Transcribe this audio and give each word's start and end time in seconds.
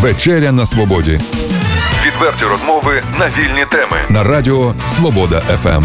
Вечеря 0.00 0.52
на 0.52 0.66
свободі. 0.66 1.20
Відверті 2.06 2.44
розмови 2.44 3.02
на 3.18 3.26
вільні 3.26 3.64
теми 3.70 3.96
на 4.08 4.24
радіо 4.24 4.74
Свобода 4.86 5.40
ФМ. 5.40 5.84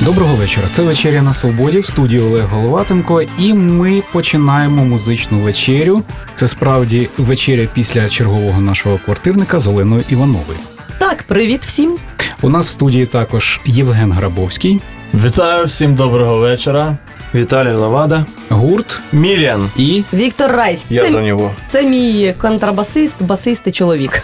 Доброго 0.00 0.34
вечора. 0.34 0.68
Це 0.68 0.82
вечеря 0.82 1.22
на 1.22 1.34
свободі 1.34 1.78
в 1.78 1.86
студії 1.86 2.22
Олег 2.22 2.46
Головатенко, 2.46 3.22
і 3.38 3.54
ми 3.54 4.02
починаємо 4.12 4.84
музичну 4.84 5.38
вечерю. 5.40 6.02
Це 6.34 6.48
справді 6.48 7.08
вечеря 7.18 7.68
після 7.74 8.08
чергового 8.08 8.60
нашого 8.60 8.98
квартирника 9.04 9.58
з 9.58 9.66
Оленою 9.66 10.04
Івановою. 10.08 10.58
Так, 10.98 11.22
привіт 11.22 11.64
всім. 11.66 11.98
У 12.42 12.48
нас 12.48 12.68
в 12.68 12.72
студії 12.72 13.06
також 13.06 13.60
Євген 13.64 14.12
Грабовський, 14.12 14.80
Вітаю 15.14 15.64
всім 15.64 15.94
доброго 15.94 16.38
вечора. 16.38 16.96
Віталій 17.34 17.72
Лавада. 17.72 18.24
гурт 18.48 19.00
Мірян. 19.12 19.70
і 19.76 20.02
Віктор 20.12 20.50
Райс. 20.52 20.86
Я 20.90 21.04
це, 21.04 21.12
за 21.12 21.22
нього. 21.22 21.50
це 21.68 21.82
мій 21.82 22.34
контрабасист, 22.38 23.22
басист 23.22 23.62
і 23.66 23.72
чоловік. 23.72 24.22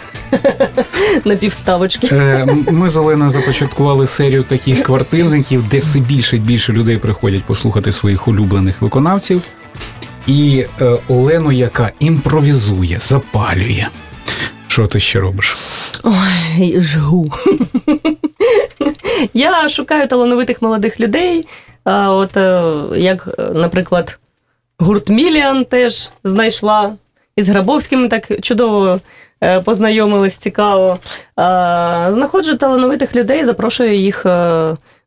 На 1.24 1.36
півставочки. 1.36 2.06
е, 2.12 2.46
ми 2.70 2.90
з 2.90 2.96
Оленою 2.96 3.30
започаткували 3.30 4.06
серію 4.06 4.42
таких 4.42 4.82
квартирників, 4.82 5.68
де 5.68 5.78
все 5.78 5.98
більше 5.98 6.36
і 6.36 6.40
більше 6.40 6.72
людей 6.72 6.98
приходять 6.98 7.45
послухати 7.45 7.92
своїх 7.92 8.28
улюблених 8.28 8.82
виконавців. 8.82 9.42
І 10.26 10.64
е, 10.80 10.96
Олену, 11.09 11.52
яка 11.52 11.90
імпровізує, 12.00 12.98
запалює. 13.00 13.86
Що 14.68 14.86
ти 14.86 15.00
ще 15.00 15.20
робиш? 15.20 15.56
Ой, 16.02 16.80
жгу. 16.80 17.32
Я 19.34 19.68
шукаю 19.68 20.09
талановитих 20.09 20.62
молодих 20.62 21.00
людей. 21.00 21.46
А 21.86 22.12
От 22.12 22.36
е, 22.36 22.72
як, 22.96 23.28
е, 23.38 23.42
наприклад, 23.54 24.18
гурт 24.78 25.08
Міліан 25.08 25.64
теж 25.64 26.10
знайшла. 26.24 26.92
Із 27.36 27.48
Грабовським 27.48 28.09
так 28.09 28.40
чудово 28.40 29.00
е, 29.45 29.60
познайомились, 29.60 30.37
цікаво. 30.37 30.98
Знаходжу 32.12 32.57
талановитих 32.57 33.16
людей, 33.16 33.45
запрошую 33.45 33.95
їх 33.95 34.24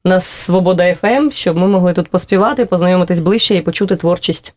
на 0.05 0.19
Свобода 0.19 0.95
ФМ, 0.95 1.31
щоб 1.31 1.57
ми 1.57 1.67
могли 1.67 1.93
тут 1.93 2.07
поспівати, 2.07 2.65
познайомитись 2.65 3.19
ближче 3.19 3.55
і 3.55 3.61
почути 3.61 3.95
творчість. 3.95 4.53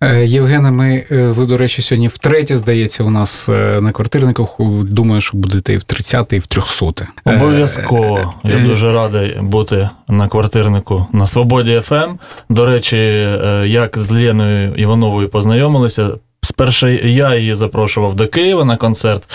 Е, 0.00 0.26
Євгене, 0.26 0.70
ми, 0.70 1.04
е, 1.10 1.16
ви, 1.16 1.46
до 1.46 1.56
речі, 1.56 1.82
сьогодні 1.82 2.08
втретє, 2.08 2.56
здається, 2.56 3.04
у 3.04 3.10
нас 3.10 3.48
е, 3.48 3.80
на 3.80 3.92
квартирниках. 3.92 4.56
Думаю, 4.82 5.20
що 5.20 5.36
будете 5.36 5.74
і 5.74 5.76
в 5.76 5.82
30 5.82 6.32
і 6.32 6.38
в 6.38 6.46
300 6.46 6.86
Обов'язково. 7.24 8.34
Я 8.44 8.58
дуже 8.58 8.92
радий 8.92 9.38
бути 9.40 9.88
на 10.08 10.28
квартирнику 10.28 11.06
на 11.12 11.26
Свободі 11.26 11.80
ФМ. 11.80 12.18
До 12.48 12.66
речі, 12.66 12.96
як 13.64 13.98
з 13.98 14.10
Леною 14.10 14.74
Івановою 14.74 15.28
познайомилися. 15.28 16.08
Спершу 16.46 16.88
я 16.88 17.34
її 17.34 17.54
запрошував 17.54 18.14
до 18.14 18.28
Києва 18.28 18.64
на 18.64 18.76
концерт. 18.76 19.28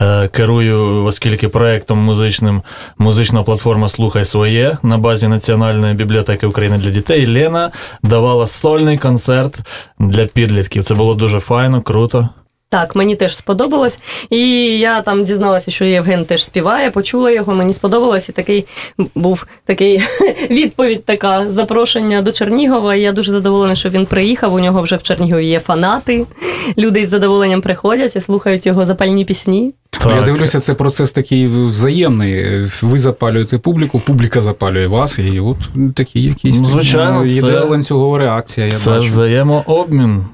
Е, 0.00 0.28
Керую, 0.28 1.04
оскільки 1.04 1.48
проєктом 1.48 1.98
музичним 1.98 2.62
музична 2.98 3.42
платформа 3.42 3.88
Слухай 3.88 4.24
своє 4.24 4.78
на 4.82 4.98
базі 4.98 5.28
Національної 5.28 5.94
бібліотеки 5.94 6.46
України 6.46 6.78
для 6.78 6.90
дітей. 6.90 7.26
Лена 7.26 7.70
давала 8.02 8.46
сольний 8.46 8.98
концерт 8.98 9.60
для 9.98 10.26
підлітків. 10.26 10.84
Це 10.84 10.94
було 10.94 11.14
дуже 11.14 11.40
файно, 11.40 11.82
круто. 11.82 12.28
Так, 12.70 12.96
мені 12.96 13.16
теж 13.16 13.36
сподобалось. 13.36 14.00
І 14.30 14.40
я 14.78 15.00
там 15.00 15.24
дізналася, 15.24 15.70
що 15.70 15.84
Євген 15.84 16.24
теж 16.24 16.44
співає, 16.44 16.90
почула 16.90 17.30
його, 17.30 17.54
мені 17.54 17.72
сподобалось. 17.72 18.28
І 18.28 18.32
такий 18.32 18.66
був 19.14 19.46
такий 19.64 20.02
відповідь, 20.50 21.04
така 21.04 21.46
запрошення 21.52 22.22
до 22.22 22.32
Чернігова. 22.32 22.94
І 22.94 23.00
я 23.00 23.12
дуже 23.12 23.30
задоволена, 23.30 23.74
що 23.74 23.88
він 23.88 24.06
приїхав. 24.06 24.54
У 24.54 24.60
нього 24.60 24.82
вже 24.82 24.96
в 24.96 25.02
Чернігові 25.02 25.46
є 25.46 25.60
фанати. 25.60 26.26
Люди 26.78 27.00
із 27.00 27.08
задоволенням 27.08 27.60
приходять 27.60 28.16
і 28.16 28.20
слухають 28.20 28.66
його 28.66 28.86
запальні 28.86 29.24
пісні. 29.24 29.74
Ну, 30.06 30.14
Я 30.16 30.22
дивлюся, 30.22 30.60
це 30.60 30.74
процес 30.74 31.12
такий 31.12 31.46
взаємний. 31.46 32.64
Ви 32.82 32.98
запалюєте 32.98 33.58
публіку, 33.58 33.98
публіка 33.98 34.40
запалює 34.40 34.86
вас, 34.86 35.18
і 35.18 35.40
от 35.40 35.56
такі 35.94 36.22
якісь 36.22 36.56
Ну, 36.60 36.64
звичайно, 36.64 37.28
це- 37.28 37.34
йде 37.34 37.60
ланцюгова 37.60 38.18
реакція. 38.18 38.66
Я 38.66 38.72
Це 38.72 38.90
бачу. 38.90 39.02
взаємообмін. 39.06 40.24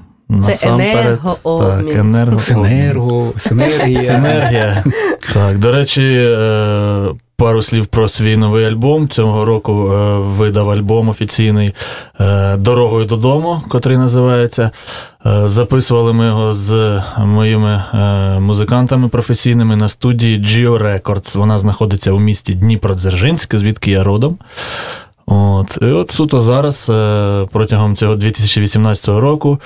Це 0.43 0.69
енергообмін. 0.69 1.93
Так. 1.93 1.93
Синерго, 2.39 3.33
синергія. 3.37 3.99
Синергія. 3.99 4.83
Так, 5.33 5.59
до 5.59 5.71
речі, 5.71 6.03
е, 6.03 7.05
пару 7.37 7.61
слів 7.61 7.85
про 7.87 8.07
свій 8.07 8.37
новий 8.37 8.65
альбом. 8.65 9.09
Цього 9.09 9.45
року 9.45 9.91
е, 9.93 10.17
видав 10.17 10.69
альбом 10.69 11.09
офіційний 11.09 11.73
е, 12.19 12.57
Дорогою 12.57 13.05
додому, 13.05 13.61
котрий 13.69 13.97
називається. 13.97 14.71
Записували 15.45 16.13
ми 16.13 16.25
його 16.25 16.53
з 16.53 17.01
моїми 17.17 17.83
музикантами 18.39 19.07
професійними 19.07 19.75
на 19.75 19.89
студії 19.89 20.41
Geo 20.41 20.77
Records. 20.77 21.37
Вона 21.37 21.57
знаходиться 21.57 22.11
у 22.11 22.19
місті 22.19 22.53
Дніпродзержинськ, 22.53 23.55
звідки 23.55 23.91
я 23.91 24.03
родом. 24.03 24.37
От, 25.27 25.77
і 25.81 25.85
от 25.85 26.11
суто 26.11 26.39
зараз 26.39 26.87
е, 26.89 27.45
протягом 27.51 27.95
цього 27.95 28.15
2018 28.15 29.07
року 29.07 29.59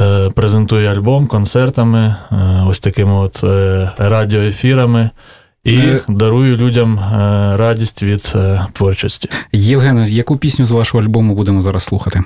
е, 0.00 0.30
презентую 0.34 0.88
альбом 0.88 1.26
концертами, 1.26 2.16
е, 2.32 2.36
ось 2.68 2.80
такими 2.80 3.12
от 3.12 3.44
радіоефірами. 3.98 5.10
І 5.64 5.74
Е. 5.76 6.00
дарую 6.08 6.56
людям 6.56 7.00
радість 7.54 8.02
від 8.02 8.34
творчості. 8.72 9.28
Євгене, 9.52 10.10
яку 10.10 10.36
пісню 10.36 10.66
з 10.66 10.70
вашого 10.70 11.04
альбому 11.04 11.34
будемо 11.34 11.62
зараз 11.62 11.82
слухати? 11.82 12.22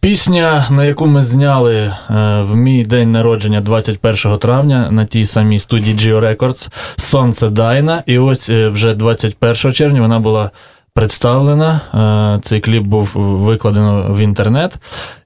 Пісня, 0.00 0.66
на 0.70 0.84
яку 0.84 1.06
ми 1.06 1.22
зняли 1.22 1.92
в 2.40 2.54
мій 2.54 2.84
день 2.84 3.12
народження 3.12 3.60
21 3.60 4.38
травня 4.38 4.88
на 4.90 5.04
тій 5.04 5.26
самій 5.26 5.58
студії 5.58 5.96
Geo 5.96 6.20
Records 6.20 6.68
Сонце 6.96 7.48
Дайна. 7.48 8.02
І 8.06 8.18
ось 8.18 8.50
вже 8.50 8.94
21 8.94 9.72
червня 9.72 10.00
вона 10.00 10.18
була 10.18 10.50
представлена. 10.94 11.80
Е, 11.94 12.40
Цей 12.42 12.60
кліп 12.60 12.82
був 12.82 13.10
викладено 13.14 14.06
в 14.10 14.18
інтернет. 14.18 14.72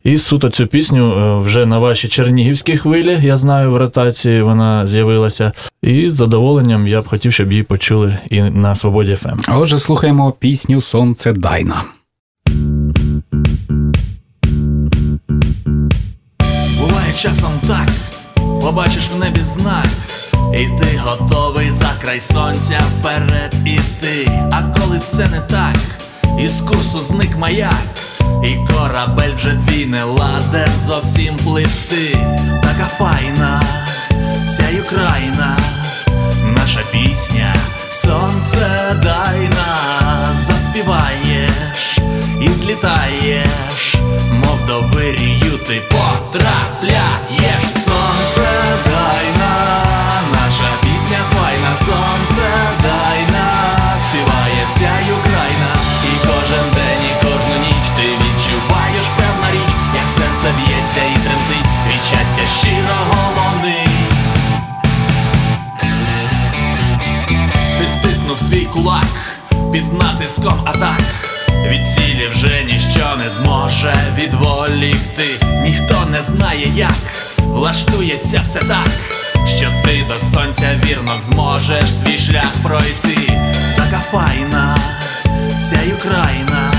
І 0.04 0.18
суто 0.18 0.50
цю 0.50 0.66
пісню 0.66 1.12
е, 1.12 1.44
вже 1.44 1.66
на 1.66 1.78
вашій 1.78 2.08
чернігівській 2.08 2.76
хвилі, 2.76 3.18
я 3.22 3.36
знаю, 3.36 3.72
в 3.72 3.76
ротації 3.76 4.42
вона 4.42 4.86
з'явилася. 4.86 5.52
І 5.82 6.10
з 6.10 6.14
задоволенням 6.14 6.88
я 6.88 7.02
б 7.02 7.08
хотів, 7.08 7.32
щоб 7.32 7.52
її 7.52 7.62
почули 7.62 8.18
і 8.30 8.42
на 8.42 8.74
Свободі 8.74 9.10
Ем. 9.10 9.16
ФМ. 9.16 9.52
А 9.52 9.58
отже, 9.58 9.78
слухаємо 9.78 10.32
пісню 10.32 10.80
Сонце 10.80 11.32
Дайна. 11.32 11.82
Буває 16.80 17.12
часом 17.16 17.52
так, 17.68 17.88
побачиш 18.60 19.10
в 19.16 19.20
небі 19.20 19.40
знак, 19.42 19.86
і 20.54 20.66
ти 20.80 21.00
готовий 21.04 21.70
за 21.70 21.90
край 22.02 22.20
сонця 22.20 22.80
вперед 22.98 23.54
іти. 23.64 24.30
А 24.52 24.62
коли 24.62 24.98
все 24.98 25.28
не 25.28 25.40
так, 25.40 25.76
із 26.38 26.60
курсу 26.60 26.98
зник 26.98 27.36
маяк, 27.36 27.84
і 28.44 28.72
корабель 28.72 29.34
вже 29.34 29.56
твій 29.66 29.86
не 29.86 30.04
ладен 30.04 30.70
зовсім 30.86 31.36
пливти. 31.36 32.18
Така 32.62 32.88
файна, 32.98 33.62
ця 34.56 34.64
Україна, 34.80 35.58
наша 36.56 36.80
пісня, 36.92 37.54
сонце 37.90 38.96
дай 39.02 39.48
нас, 39.48 40.36
заспіваєш 40.36 41.98
і 42.40 42.48
злітаєш, 42.48 43.96
мов 44.32 44.66
до 44.66 44.80
вирію 44.80 45.58
ти 45.66 45.82
потрапляєш. 45.90 46.77
Відволікти. 74.28 75.46
Ніхто 75.62 76.06
не 76.10 76.22
знає, 76.22 76.66
як 76.74 77.12
влаштується 77.38 78.40
все 78.44 78.58
так, 78.58 78.90
що 79.46 79.66
ти 79.84 80.06
до 80.08 80.36
сонця 80.36 80.80
вірно 80.84 81.12
зможеш 81.18 81.98
свій 81.98 82.18
шлях 82.18 82.52
пройти. 82.62 83.18
Така 83.76 84.00
файна, 84.00 84.76
ця 85.70 85.80
Україна, 85.96 86.72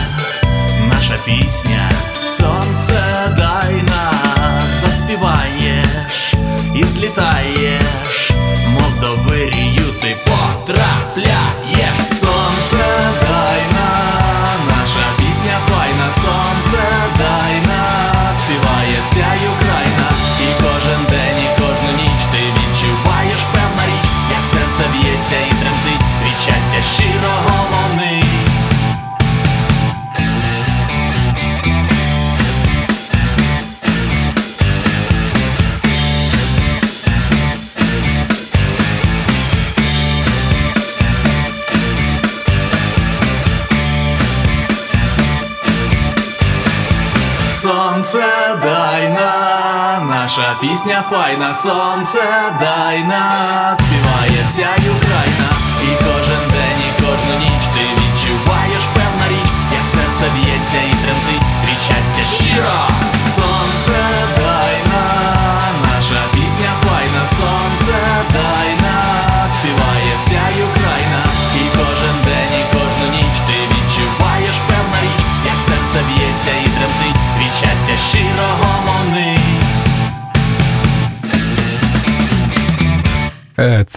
наша 0.88 1.16
пісня, 1.26 1.92
сонце 2.26 3.02
дай 3.38 3.74
нас, 3.74 4.64
заспіваєш 4.64 6.34
і 6.76 6.84
злітаєш, 6.84 7.84
пісня 50.62 51.04
файна, 51.10 51.54
сонце 51.54 52.24
дай 52.60 53.04
нас, 53.04 53.80
співає 53.80 54.44
вся 54.44 54.70
Україна, 54.76 55.50
і 55.84 56.04
кожен 56.04 56.44
день, 56.52 56.82
і 56.88 57.02
кожну 57.02 57.34
ніч 57.40 57.64
ти 57.74 57.82
відчуваєш 57.98 58.84
певна 58.94 59.28
річ, 59.30 59.52
як 59.72 59.86
серце 59.94 60.26
б'ється 60.36 60.78
і 60.78 61.04
тремтить 61.04 61.49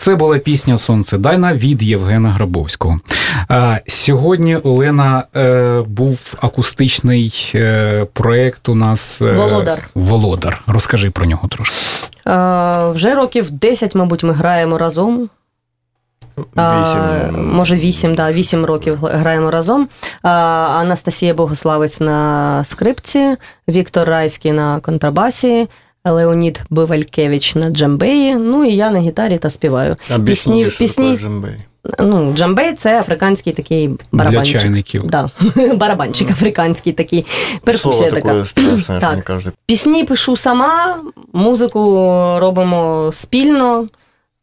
Це 0.02 0.14
була 0.14 0.38
пісня 0.38 0.78
Сонце 0.78 1.18
Дайна 1.18 1.54
від 1.54 1.82
Євгена 1.82 2.30
Грабовського. 2.30 3.00
Сьогодні 3.86 4.56
Олена 4.56 5.24
е, 5.36 5.82
був 5.86 6.34
акустичний 6.40 7.52
е, 7.54 8.06
проект 8.12 8.68
у 8.68 8.74
нас 8.74 9.22
е, 9.22 9.32
Володар. 9.32 9.88
Володар. 9.94 10.62
Розкажи 10.66 11.10
про 11.10 11.26
нього 11.26 11.48
трошки. 11.48 11.74
Вже 12.94 13.14
років 13.14 13.50
10, 13.50 13.94
мабуть, 13.94 14.24
ми 14.24 14.32
граємо 14.32 14.78
разом. 14.78 15.28
А, 16.56 17.30
може, 17.32 17.74
вісім, 17.74 18.14
да, 18.14 18.32
вісім 18.32 18.64
років 18.64 18.98
граємо 19.02 19.50
разом. 19.50 19.88
А, 20.22 20.30
Анастасія 20.80 21.34
Богославець 21.34 22.00
на 22.00 22.64
скрипці, 22.64 23.36
Віктор 23.68 24.08
Райський 24.08 24.52
на 24.52 24.80
контрабасі, 24.80 25.68
Леонід 26.04 26.62
Бивалькевич 26.70 27.54
на 27.54 27.70
джамбеї, 27.70 28.34
ну 28.34 28.64
і 28.64 28.74
я 28.76 28.90
на 28.90 28.98
гітарі 28.98 29.38
та 29.38 29.50
співаю. 29.50 29.96
Объясни, 30.14 30.70
что 30.70 30.78
пісні, 30.78 31.04
такое 31.04 31.18
джембей. 31.18 31.56
ну, 31.98 32.32
джамбей 32.36 32.74
це 32.74 33.00
африканський 33.00 33.52
такий 33.52 33.88
Для 33.88 33.96
барабанчик. 34.12 34.60
чайників. 34.60 35.02
Да. 35.06 35.30
Барабанчик 35.74 36.30
африканський 36.30 36.92
такий, 36.92 37.22
Слово 37.22 37.60
перкусія 37.64 38.10
така. 38.10 38.46
Страшне, 38.46 38.98
Так. 39.00 39.42
Пісні 39.66 40.04
пишу 40.04 40.36
сама, 40.36 41.00
музику 41.32 41.80
робимо 42.40 43.10
спільно. 43.14 43.88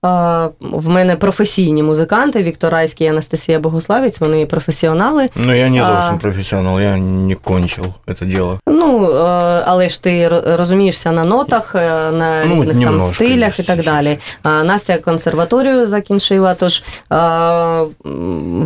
А, 0.02 0.48
В 0.62 0.90
мене 0.90 1.16
професійні 1.16 1.84
музиканти 1.84 2.44
Віктор 2.44 2.72
Райський 2.74 3.08
і 3.08 3.10
Анастасія 3.10 3.60
Богославець, 3.60 4.20
вони 4.22 4.46
професіонали. 4.46 5.28
Но 5.36 5.56
я 5.56 5.70
не 5.70 5.82
А. 5.82 5.86
зовсім 5.86 6.20
профессионал, 6.20 6.80
я 6.80 6.98
не 6.98 7.36
кончил 7.36 7.86
это 8.08 8.26
дело. 8.26 8.60
Ну, 8.68 9.12
е, 9.12 9.18
але 9.66 9.90
ж 9.90 10.04
ти 10.04 10.28
розумієшся 10.58 11.12
на 11.12 11.24
нотах, 11.26 11.76
е, 11.76 12.12
на 12.12 12.46
Ну, 12.46 12.56
різних 12.56 12.84
там 12.84 13.00
стилях 13.02 13.60
і 13.60 13.64
так 13.64 13.84
далі. 13.84 14.18
А 14.44 14.64
Настя 14.64 14.98
консерваторію 14.98 15.86
закінчила, 15.86 16.54
тож 16.56 16.84
е, 17.12 17.16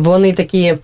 вони 0.00 0.32
такі 0.32 0.74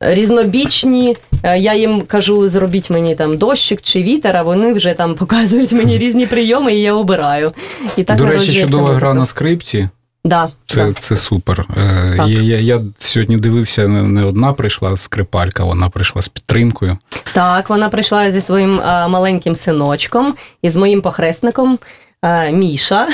різнобічні. 0.00 1.16
Е, 1.42 1.58
Я 1.58 1.74
їм 1.74 2.02
кажу, 2.02 2.48
зробіть 2.48 2.90
мені 2.90 3.14
там 3.14 3.36
дощик 3.38 3.82
чи 3.82 4.02
вітер, 4.02 4.36
а 4.36 4.42
вони 4.42 4.72
вже 4.72 4.94
там 4.94 5.14
показують 5.14 5.72
мені 5.72 5.98
різні 5.98 6.26
прийоми, 6.26 6.74
і 6.74 6.80
я 6.82 6.94
обираю. 6.94 7.52
І 7.96 8.02
так 8.02 8.16
До 8.16 8.26
речі, 8.26 8.60
чудова 8.60 8.94
гра 8.94 9.14
на 9.14 9.26
скрипці. 9.26 9.88
Да, 10.24 10.50
Це, 10.66 10.84
да. 10.86 10.92
це 10.92 11.16
супер. 11.16 11.66
Е, 11.76 12.14
Так. 12.16 12.28
Я, 12.28 12.40
я, 12.40 12.58
я 12.58 12.80
сьогодні 12.98 13.36
дивився, 13.36 13.88
не, 13.88 14.02
не 14.02 14.24
одна 14.24 14.52
прийшла 14.52 14.96
скрипалька, 14.96 15.64
вона 15.64 15.88
прийшла 15.88 16.22
з 16.22 16.28
підтримкою. 16.28 16.98
Так, 17.32 17.70
вона 17.70 17.88
прийшла 17.88 18.30
зі 18.30 18.40
своїм 18.40 18.80
а, 18.80 19.08
маленьким 19.08 19.54
синочком 19.56 20.34
і 20.62 20.70
з 20.70 20.76
моїм 20.76 21.02
похресником 21.02 21.78
а, 22.22 22.48
Міша. 22.50 23.08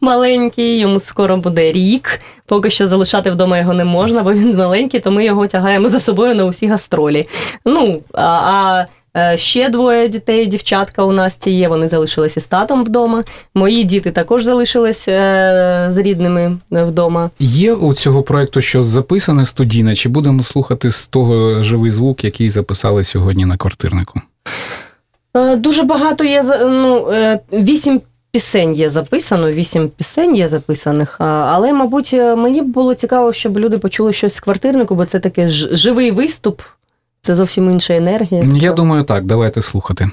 Маленький, 0.00 0.78
йому 0.78 1.00
скоро 1.00 1.36
буде 1.36 1.72
рік. 1.72 2.20
Поки 2.46 2.70
що 2.70 2.86
залишати 2.86 3.30
вдома 3.30 3.58
його 3.58 3.74
не 3.74 3.84
можна, 3.84 4.22
бо 4.22 4.32
він 4.32 4.56
маленький, 4.56 5.00
то 5.00 5.10
ми 5.10 5.24
його 5.24 5.46
тягаємо 5.46 5.88
за 5.88 6.00
собою 6.00 6.34
на 6.34 6.44
усі 6.44 6.66
гастролі. 6.66 7.28
Ну, 7.64 8.00
а, 8.12 8.22
а 8.22 8.86
е, 9.16 9.36
ще 9.36 9.68
двоє 9.68 10.08
дітей, 10.08 10.46
дівчатка 10.46 11.04
у 11.04 11.12
Насті 11.12 11.50
є, 11.50 11.68
вони 11.68 11.88
залишилися 11.88 12.40
з 12.40 12.44
татом 12.44 12.84
вдома. 12.84 13.22
Мої 13.54 13.84
діти 13.84 14.10
також 14.10 14.44
залишились 14.44 15.08
е, 15.08 15.86
з 15.90 15.98
рідними 15.98 16.58
вдома. 16.70 17.30
Є 17.38 17.74
у 17.74 17.94
цього 17.94 18.22
проєкту 18.22 18.60
щось 18.60 18.86
записане 18.86 19.46
студійне, 19.46 19.94
чи 19.94 20.08
будемо 20.08 20.42
слухати 20.42 20.90
з 20.90 21.06
того 21.06 21.62
живий 21.62 21.90
звук, 21.90 22.24
який 22.24 22.48
записали 22.48 23.04
сьогодні 23.04 23.44
на 23.44 23.56
квартирнику? 23.56 24.20
Е, 25.34 25.56
Дуже 25.56 25.82
багато 25.82 26.24
є 26.24 26.42
ну, 26.60 27.10
е, 27.10 27.40
вісім 27.52 28.00
пісень 28.32 28.74
є 28.74 28.90
записано, 28.90 29.50
вісім 29.50 29.88
пісень 29.88 30.36
є 30.36 30.48
записаних. 30.48 31.16
Але, 31.20 31.72
мабуть, 31.72 32.10
е, 32.14 32.36
мені 32.36 32.62
було 32.62 32.94
цікаво, 32.94 33.32
щоб 33.32 33.58
люди 33.58 33.78
почули 33.78 34.12
щось 34.12 34.34
з 34.34 34.40
квартирнику, 34.40 34.94
бо 34.94 35.06
це 35.06 35.20
такий 35.20 35.48
живий 35.48 36.10
виступ, 36.10 36.62
це 37.20 37.34
зовсім 37.34 37.70
інша 37.70 37.94
енергія. 37.94 38.46
Я 38.54 38.72
думаю, 38.72 39.04
так, 39.04 39.24
давайте 39.24 39.62
слухати. 39.62 40.10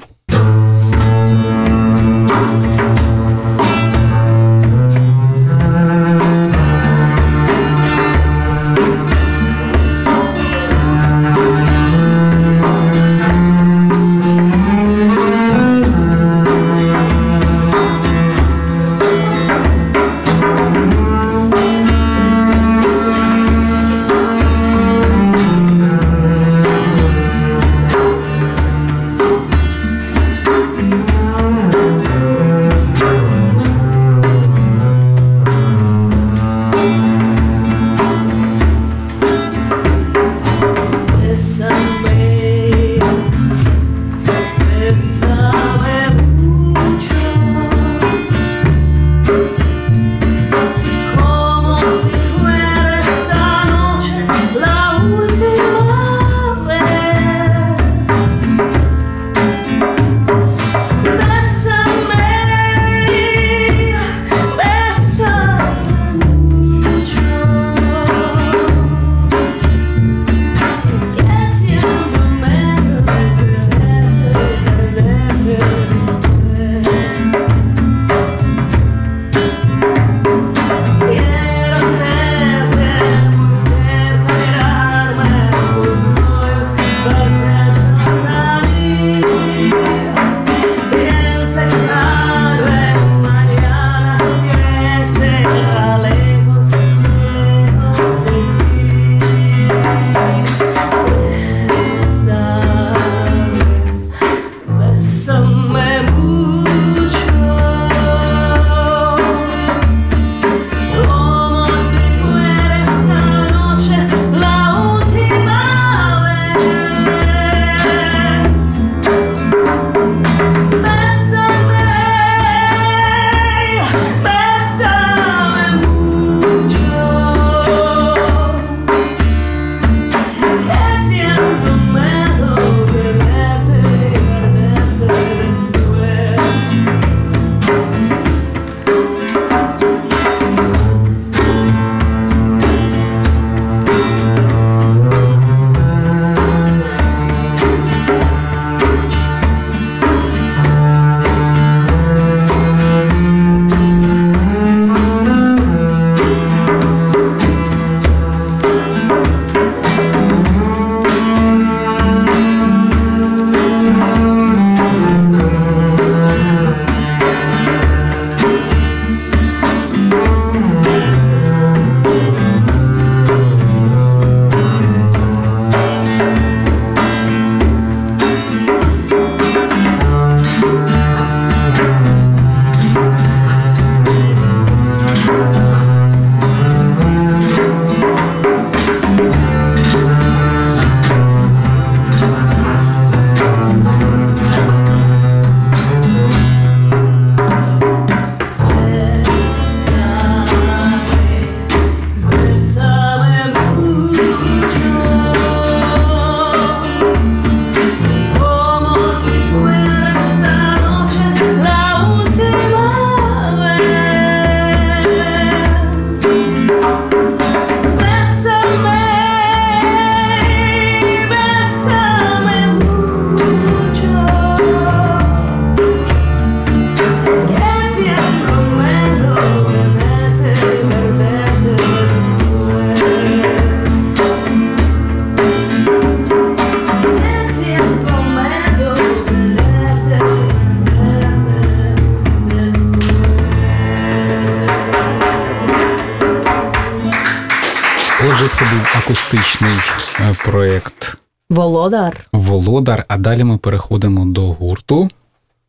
Акустичний 249.05 249.71
е, 250.19 250.33
проєкт 250.45 251.17
Володар. 251.49 252.27
Володар. 252.33 253.05
А 253.07 253.17
далі 253.17 253.43
ми 253.43 253.57
переходимо 253.57 254.25
до 254.25 254.41
гурту. 254.41 255.09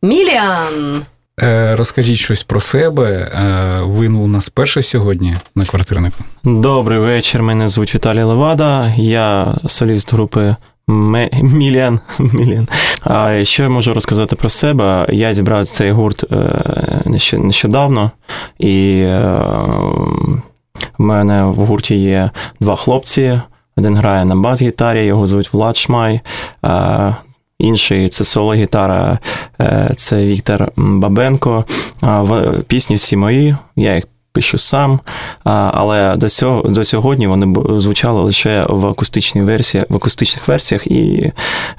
Міліан. 0.01 1.01
Е, 1.41 1.75
Розкажіть 1.75 2.17
щось 2.17 2.43
про 2.43 2.59
себе. 2.59 3.11
Е, 3.11 3.81
Ви 3.85 4.07
у 4.07 4.27
нас 4.27 4.49
перше 4.49 4.81
сьогодні 4.81 5.35
на 5.55 5.65
квартирнику. 5.65 6.23
Добрий 6.43 6.99
вечір. 6.99 7.43
Мене 7.43 7.67
звуть 7.67 7.95
Віталій 7.95 8.23
Левада. 8.23 8.93
Я 8.97 9.55
соліст 9.67 10.13
групи 10.13 10.55
Міліан. 10.87 11.99
Міліан. 12.19 12.67
А 13.03 13.43
що 13.43 13.63
я 13.63 13.69
можу 13.69 13.93
розказати 13.93 14.35
про 14.35 14.49
себе? 14.49 15.05
Я 15.09 15.33
зібрав 15.33 15.65
цей 15.65 15.91
гурт 15.91 16.23
нещодавно, 17.33 18.11
і 18.59 19.05
в 20.97 21.03
мене 21.03 21.43
в 21.43 21.55
гурті 21.55 21.95
є 21.95 22.31
два 22.59 22.75
хлопці. 22.75 23.41
Один 23.77 23.95
грає 23.95 24.25
на 24.25 24.35
бас-гітарі, 24.35 25.05
його 25.05 25.27
звуть 25.27 25.53
Влад 25.53 25.77
Шмай. 25.77 26.21
Інший 27.59 28.09
це 28.09 28.23
соло-гітара, 28.23 29.19
е, 29.61 29.91
це 29.95 30.25
Віктор 30.25 30.71
Бабенко. 30.77 31.65
Пісні 32.67 32.95
всі 32.95 33.17
мої, 33.17 33.55
я 33.75 33.95
їх 33.95 34.03
пишу 34.31 34.57
сам. 34.57 34.99
Але 35.43 36.15
до 36.15 36.29
цього 36.29 36.69
до 36.69 36.85
сьогодні 36.85 37.27
вони 37.27 37.55
звучали 37.79 38.21
лише 38.21 38.65
в 38.69 38.87
акустичній 38.87 39.41
версії, 39.41 39.85
в 39.89 39.95
акустичних 39.95 40.47
версіях. 40.47 40.87
І 40.87 41.31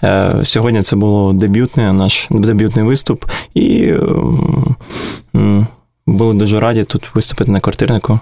е, 0.04 0.40
сьогодні 0.44 0.82
це 0.82 0.96
було 0.96 1.32
дебютний 1.32 1.92
наш 1.92 2.26
дебютний 2.30 2.84
виступ. 2.84 3.24
І 3.54 3.92
були 6.06 6.34
дуже 6.34 6.60
раді 6.60 6.84
тут 6.84 7.14
виступити 7.14 7.50
на 7.50 7.60
квартирнику. 7.60 8.20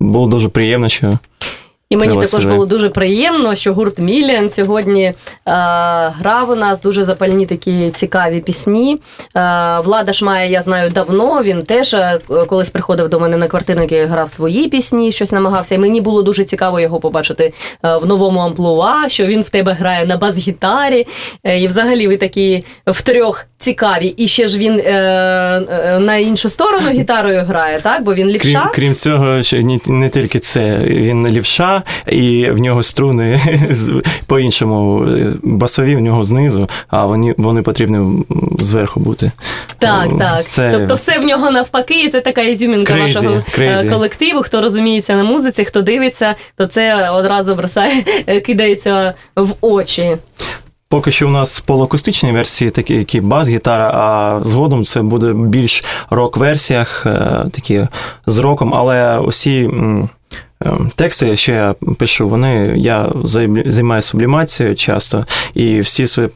Було, 0.00 0.26
дуже 0.28 0.48
приємно, 0.48 0.88
що 0.88 1.18
І 1.90 1.96
мені 1.96 2.12
Треба 2.12 2.26
також 2.26 2.46
було 2.46 2.66
дуже 2.66 2.88
приємно, 2.88 3.54
що 3.54 3.74
гурт 3.74 3.98
Міліан 3.98 4.48
сьогодні 4.48 5.02
е, 5.04 5.14
грав 6.18 6.50
у 6.50 6.54
нас 6.54 6.80
дуже 6.80 7.04
запальні 7.04 7.46
такі 7.46 7.90
цікаві 7.90 8.40
пісні. 8.40 9.00
Е, 9.36 9.80
Влада 9.84 10.12
Шмая, 10.12 10.46
я 10.46 10.62
знаю 10.62 10.90
давно. 10.90 11.42
Він 11.42 11.62
теж 11.62 11.94
е, 11.94 12.20
колись 12.46 12.70
приходив 12.70 13.08
до 13.08 13.20
мене 13.20 13.36
на 13.36 13.48
квартирники, 13.48 14.04
грав 14.04 14.30
свої 14.30 14.68
пісні, 14.68 15.12
щось 15.12 15.32
намагався. 15.32 15.74
І 15.74 15.78
мені 15.78 16.00
було 16.00 16.22
дуже 16.22 16.44
цікаво 16.44 16.80
його 16.80 17.00
побачити 17.00 17.52
е, 17.84 17.96
в 17.96 18.06
новому 18.06 18.40
амплуа, 18.40 19.08
що 19.08 19.26
він 19.26 19.40
в 19.40 19.50
тебе 19.50 19.72
грає 19.72 20.06
на 20.06 20.16
бас-гітарі. 20.16 21.06
Е, 21.44 21.60
і 21.60 21.66
взагалі 21.66 22.06
ви 22.06 22.16
такі 22.16 22.64
втрьох 22.86 23.46
цікаві. 23.58 24.06
І 24.06 24.28
ще 24.28 24.46
ж 24.46 24.58
він 24.58 24.78
е, 24.78 24.92
е, 25.70 25.98
на 25.98 26.16
іншу 26.16 26.48
сторону 26.48 26.90
гітарою 26.90 27.42
грає, 27.42 27.80
так? 27.80 28.02
Бо 28.02 28.14
він 28.14 28.26
Крім, 28.26 28.34
лівша. 28.34 28.70
крім 28.74 28.94
цього, 28.94 29.42
ще 29.42 29.62
не, 29.62 29.80
не 29.86 30.08
тільки 30.08 30.38
це, 30.38 30.78
він 30.84 31.28
лівша, 31.28 31.79
і 32.06 32.50
в 32.50 32.58
нього 32.58 32.82
струни 32.82 33.40
по-іншому 34.26 35.04
е, 35.04 35.32
басові 35.42 35.96
в 35.96 36.00
нього 36.00 36.24
знизу, 36.24 36.68
а 36.88 37.06
вони, 37.06 37.34
вони 37.38 37.62
потрібні 37.62 38.24
зверху 38.58 39.00
бути. 39.00 39.32
Так, 39.78 40.06
Е, 40.14 40.18
так. 40.18 40.44
Це 40.44 40.72
Тобто 40.78 40.94
все 40.94 41.18
в 41.18 41.24
нього 41.24 41.50
навпаки, 41.50 42.04
і 42.04 42.08
це 42.08 42.20
така 42.20 42.42
ізюмінка 42.42 42.94
Crazy, 42.94 43.14
вашого 43.14 43.34
е, 43.34 43.44
crazy. 43.58 43.90
колективу. 43.90 44.42
Хто 44.42 44.62
розуміється 44.62 45.16
на 45.16 45.24
музиці, 45.24 45.64
хто 45.64 45.82
дивиться, 45.82 46.34
то 46.56 46.66
це 46.66 47.10
одразу 47.10 47.54
бросає, 47.54 48.02
кидається 48.46 49.14
в 49.36 49.54
очі. 49.60 50.16
Поки 50.88 51.10
що 51.10 51.26
у 51.26 51.30
нас 51.30 51.60
полуакустичні 51.60 52.32
версії, 52.32 52.70
такі 52.70 52.94
які 52.94 53.20
бас-гітара, 53.20 53.90
а 53.94 54.40
згодом 54.44 54.84
це 54.84 55.02
буде 55.02 55.32
більш 55.32 55.84
рок-версіях, 56.10 57.06
такі 57.50 57.86
з 58.26 58.38
роком, 58.38 58.74
але 58.74 59.18
усі. 59.18 59.70
М, 60.66 60.86
е, 60.86 60.90
Тексти, 60.96 61.36
що 61.36 61.52
я 61.52 61.74
пишу, 61.98 62.28
вони 62.28 62.74
я 62.76 63.08
займ- 63.08 63.70
займаюся 63.70 64.08
сублімацією 64.08 64.76
часто, 64.76 65.26
і 65.54 65.80
всі 65.80 66.06
свої 66.06 66.28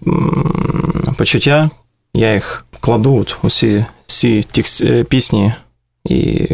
почуття 1.17 1.71
я 2.15 2.35
їх 2.35 2.67
кладу 2.81 3.27
усі 3.43 3.85
всі 4.07 4.43
текст, 4.43 4.85
е, 4.85 5.05
пісні, 5.05 5.53
і 6.05 6.49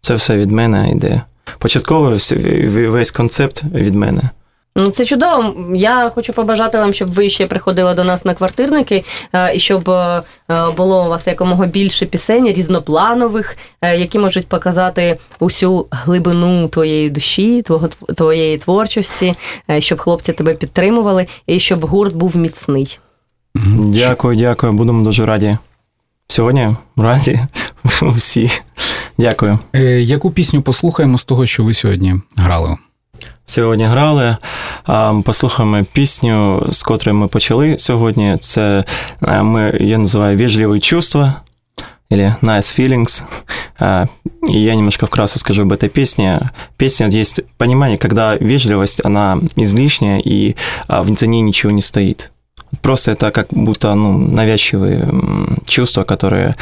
це 0.00 0.14
все 0.14 0.36
від 0.36 0.50
мене 0.50 0.90
йде. 0.90 1.22
Початково 1.58 2.16
весь 2.88 3.10
концепт 3.10 3.62
від 3.74 3.94
мене. 3.94 4.30
Ну, 4.78 4.90
це 4.90 5.04
чудово. 5.04 5.54
Я 5.74 6.10
хочу 6.14 6.32
побажати 6.32 6.78
вам, 6.78 6.92
щоб 6.92 7.12
ви 7.12 7.30
ще 7.30 7.46
приходили 7.46 7.94
до 7.94 8.04
нас 8.04 8.24
на 8.24 8.34
квартирники, 8.34 9.04
е, 9.32 9.56
і 9.56 9.58
щоб 9.58 9.90
е, 9.90 10.22
було 10.76 11.06
у 11.06 11.08
вас 11.08 11.26
якомога 11.26 11.66
більше 11.66 12.06
пісень 12.06 12.46
різнопланових, 12.46 13.56
е, 13.80 13.98
які 13.98 14.18
можуть 14.18 14.46
показати 14.46 15.18
усю 15.40 15.86
глибину 15.90 16.68
твоєї 16.68 17.10
душі, 17.10 17.62
твого 17.62 17.88
твоєї 17.88 18.58
творчості, 18.58 19.34
щоб 19.78 19.98
хлопці 19.98 20.32
тебе 20.32 20.54
підтримували, 20.54 21.26
і 21.46 21.60
щоб 21.60 21.86
гурт 21.86 22.14
був 22.14 22.36
міцний. 22.36 22.98
Дякую, 23.78 24.36
дякую. 24.36 24.72
Будемо 24.72 25.04
дуже 25.04 25.26
раді. 25.26 25.56
Сьогодні 26.28 26.76
раді 26.96 27.40
всі. 28.02 28.50
Дякую. 29.18 29.58
Яку 30.00 30.30
пісню 30.30 30.62
послухаємо 30.62 31.18
з 31.18 31.24
того, 31.24 31.46
що 31.46 31.64
ви 31.64 31.74
сьогодні 31.74 32.14
грали? 32.36 32.76
Сьогодні 33.45 33.85
грали. 33.85 34.37
а, 34.83 35.21
Послухаємо 35.25 35.83
пісню, 35.93 36.67
з 36.71 36.83
котрої 36.83 37.17
ми 37.17 37.27
почали 37.27 37.77
сьогодні. 37.77 38.37
Це 38.39 38.83
а, 39.21 39.43
ми, 39.43 39.77
я 39.81 39.97
називаю 39.97 40.37
«Вежливые 40.37 40.79
чувства» 40.79 41.41
или 42.11 42.35
«Nice 42.41 42.79
Feelings». 42.79 43.23
А, 43.79 44.05
И 44.49 44.59
я 44.59 44.75
немножко 44.75 45.05
вкратце 45.05 45.39
скажу 45.39 45.61
об 45.61 45.71
этой 45.71 45.89
песне. 45.89 46.49
Песня, 46.77 47.07
есть 47.07 47.41
понимание, 47.57 47.97
когда 47.97 48.35
вежливость, 48.37 49.05
она 49.05 49.39
излишняя, 49.55 50.19
и 50.19 50.55
а, 50.87 51.03
в 51.03 51.17
за 51.17 51.27
ней 51.27 51.41
ничего 51.41 51.71
не 51.71 51.81
стоит. 51.81 52.31
Просто 52.81 53.11
это 53.11 53.31
как 53.31 53.47
будто 53.51 53.93
ну, 53.95 54.17
навязчивые 54.17 54.99
м, 55.01 55.57
чувства, 55.67 56.03
которые 56.03 56.55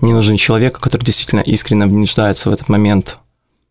не 0.00 0.12
нужны 0.12 0.36
человеку, 0.36 0.80
который 0.80 1.04
действительно 1.04 1.40
искренне 1.40 1.86
нуждается 1.86 2.50
в 2.50 2.52
этот 2.52 2.68
момент 2.68 3.18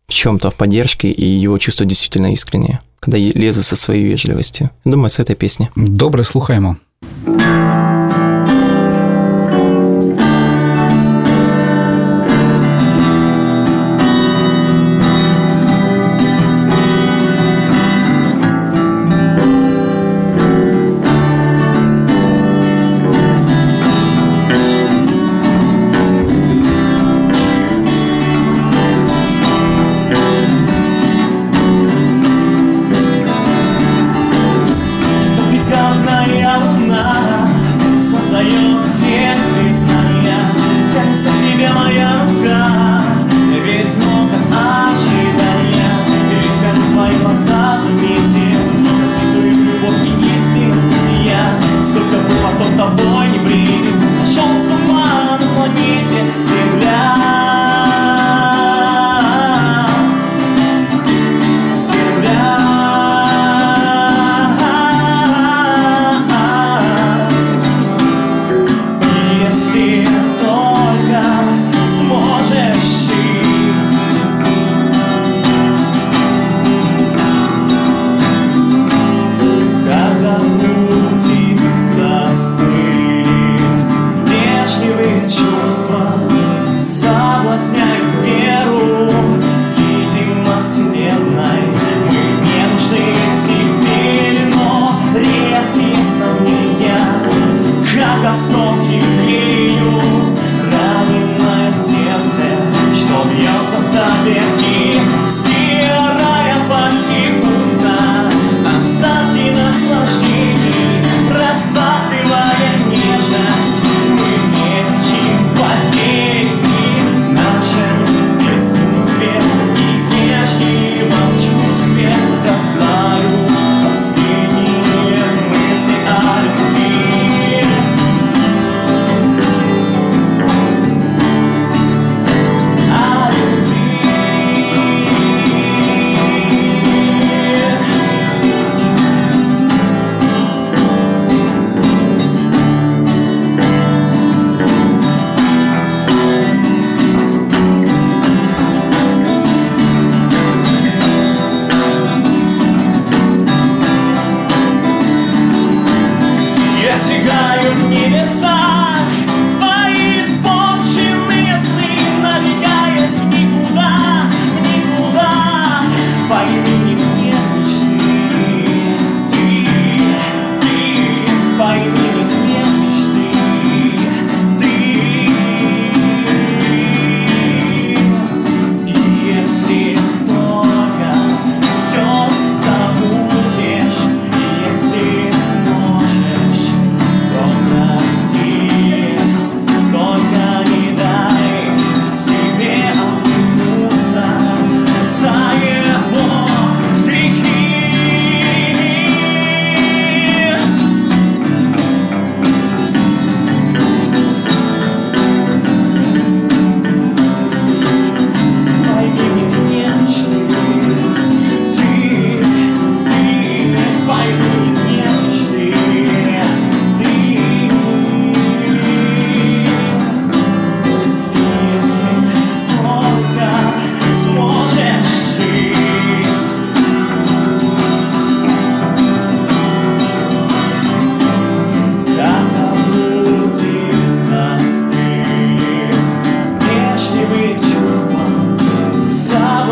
в 0.09 0.13
чем-то, 0.13 0.49
в 0.49 0.55
поддержке, 0.55 1.07
и 1.07 1.25
его 1.25 1.57
чувства 1.57 1.85
действительно 1.85 2.33
искреннее, 2.33 2.79
когда 2.99 3.17
лезу 3.17 3.63
со 3.63 3.75
своей 3.75 4.03
вежливостью. 4.03 4.69
Думаю, 4.85 5.09
с 5.09 5.19
этой 5.19 5.35
песни. 5.35 5.69
Добре, 5.75 6.23
слухаємо. 6.23 6.75
Thank 7.25 7.39
луна 7.39 7.88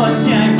Właśnie 0.08 0.57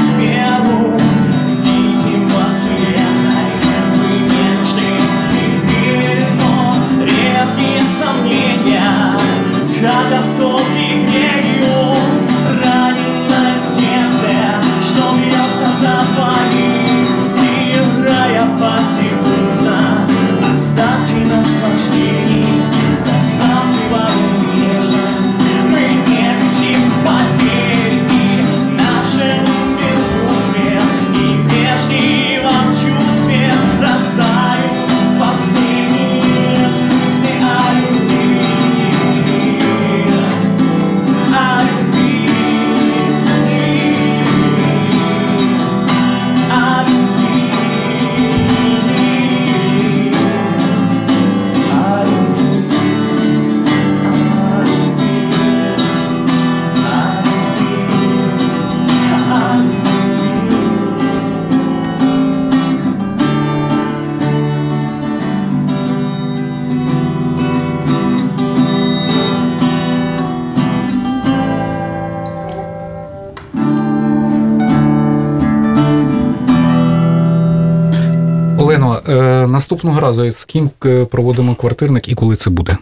Наступного 79.59 80.01
разу 80.01 80.31
з 80.31 80.45
ким 80.45 80.71
проводимо 81.11 81.55
квартирник 81.55 82.09
і 82.09 82.15
коли 82.15 82.37
це 82.37 82.51
буде? 82.51 82.77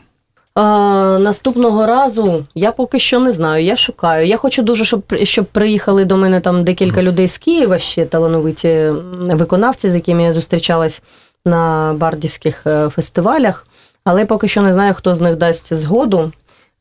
А, 0.54 1.18
Наступного 1.20 1.86
разу 1.86 2.44
я 2.54 2.72
поки 2.72 2.98
що 2.98 3.20
не 3.20 3.32
знаю. 3.32 3.64
Я 3.64 3.76
шукаю. 3.76 4.26
Я 4.26 4.36
хочу 4.36 4.62
дуже, 4.62 4.84
щоб 4.84 5.02
щоб 5.22 5.44
приїхали 5.44 6.04
до 6.04 6.16
мене 6.16 6.40
там 6.40 6.64
декілька 6.64 7.02
людей 7.02 7.28
з 7.28 7.38
Києва, 7.38 7.78
ще 7.78 8.04
талановиті 8.04 8.92
виконавці, 9.20 9.90
з 9.90 9.94
якими 9.94 10.22
я 10.22 10.32
зустрічалась 10.32 11.02
на 11.46 11.94
бардівських 11.98 12.66
е, 12.66 12.88
фестивалях, 12.88 13.66
але 14.04 14.26
поки 14.26 14.48
що 14.48 14.62
не 14.62 14.72
знаю, 14.72 14.94
хто 14.94 15.14
з 15.14 15.20
них 15.20 15.36
дасть 15.36 15.74
згоду. 15.74 16.32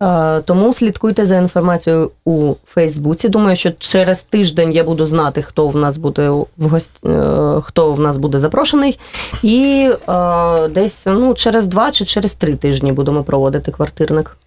Е, 0.03 0.41
тому 0.41 0.73
слідкуйте 0.73 1.25
за 1.25 1.35
інформацією 1.35 2.11
у 2.25 2.53
Фейсбуці. 2.65 3.29
Думаю, 3.29 3.55
що 3.55 3.71
через 3.79 4.23
тиждень 4.23 4.71
я 4.71 4.83
буду 4.83 5.05
знати, 5.05 5.41
хто 5.41 5.67
в 5.67 5.75
нас 5.75 5.97
буде 5.97 6.29
в 6.29 6.47
гость... 6.57 7.05
Е, 7.05 7.61
хто 7.61 7.93
в 7.93 7.99
нас 7.99 8.17
буде 8.17 8.39
запрошений. 8.39 8.99
І 9.43 9.89
е, 10.09 10.67
десь 10.69 11.01
ну, 11.05 11.33
через 11.33 11.67
два 11.67 11.91
чи 11.91 12.05
через 12.05 12.35
три 12.35 12.55
тижні 12.55 12.91
будемо 12.91 13.23
проводити 13.23 13.71
квартирник. 13.71 14.37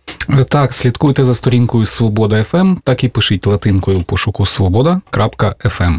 Так, 0.49 0.75
слідкуйте 0.75 1.25
за 1.25 1.35
сторінкою 1.35 1.87
Свобода 1.87 2.43
ФМ, 2.43 2.77
так 2.85 3.05
і 3.05 3.09
пишіть 3.09 3.47
латинкою 3.47 4.03
пошуку 4.03 4.47
свобода.фм. 4.47 5.95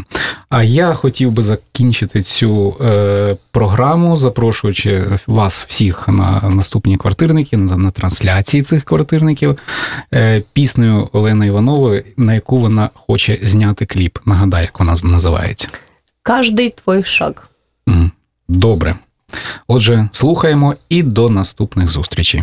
А 0.48 0.62
я 0.62 0.94
хотів 0.94 1.32
би 1.32 1.42
закінчити 1.42 2.22
цю 2.22 2.76
е, 2.80 3.36
програму, 3.50 4.16
запрошуючи 4.16 5.04
вас 5.26 5.64
всіх 5.68 6.08
на 6.08 6.50
наступні 6.50 6.96
квартирники, 6.96 7.56
на, 7.56 7.76
на 7.76 7.90
трансляції 7.90 8.62
цих 8.62 8.84
квартирників, 8.84 9.58
е, 10.14 10.42
піснею 10.52 11.08
Олени 11.12 11.46
Іванової, 11.46 12.04
на 12.16 12.34
яку 12.34 12.58
вона 12.58 12.90
хоче 12.94 13.38
зняти 13.42 13.86
кліп. 13.86 14.18
Нагадай, 14.24 14.62
як 14.62 14.80
вона 14.80 14.96
називається. 15.04 15.68
Кожний 16.22 16.70
твій 16.70 17.02
шаг. 17.02 17.48
Добре. 18.48 18.94
Отже, 19.68 20.08
слухаємо 20.12 20.74
і 20.88 21.02
до 21.02 21.28
наступних 21.28 21.88
зустрічей. 21.88 22.42